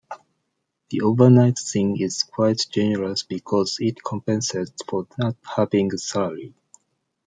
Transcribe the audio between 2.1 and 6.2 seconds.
quite generous because it compensates for not having a